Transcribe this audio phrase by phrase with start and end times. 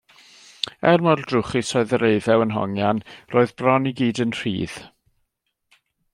[0.91, 3.03] Er mor drwchus oedd yr eiddew yn hongian,
[3.35, 4.81] roedd bron i gyd yn rhydd.